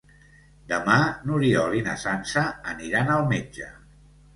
[0.71, 0.95] Demà
[1.29, 3.75] n'Oriol i na Sança aniran al metge.